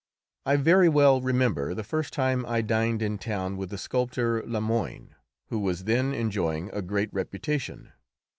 [0.47, 4.59] I very well remember the first time I dined in town with the sculptor Le
[4.59, 5.13] Moine,
[5.49, 7.91] who was then enjoying a great reputation.